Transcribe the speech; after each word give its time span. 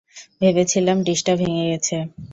ভেবেছিলাম, 0.41 0.97
ডিসটা 1.03 1.33
ভেঙে 1.35 1.65
গেছে। 1.71 1.95